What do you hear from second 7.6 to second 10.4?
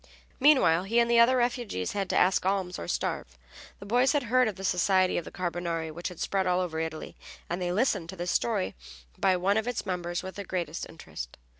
they listened to this story by one of its members with